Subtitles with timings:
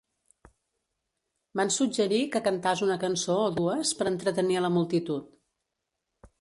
[1.61, 5.33] Van suggerir que cantàs una cançó o dues per entretenir a la multitud.